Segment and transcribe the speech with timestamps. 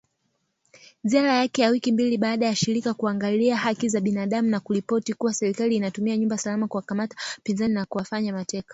[1.03, 5.33] Ziara yake ya wiki mbili baada ya shirika kuangalia Haki za binadamu na kuripoti kua
[5.33, 8.67] serikali inatumia nyumba salama kuwakamata wapinzani na kuwafanya mateka